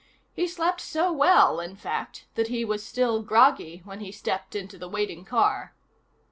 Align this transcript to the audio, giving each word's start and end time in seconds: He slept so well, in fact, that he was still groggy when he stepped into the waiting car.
He 0.33 0.47
slept 0.47 0.81
so 0.81 1.13
well, 1.13 1.59
in 1.59 1.75
fact, 1.75 2.25
that 2.33 2.47
he 2.47 2.65
was 2.65 2.83
still 2.83 3.21
groggy 3.21 3.83
when 3.85 3.99
he 3.99 4.11
stepped 4.11 4.55
into 4.55 4.79
the 4.79 4.89
waiting 4.89 5.23
car. 5.23 5.75